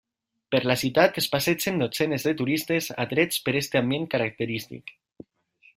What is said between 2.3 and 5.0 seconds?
turistes atrets per aquest ambient característic.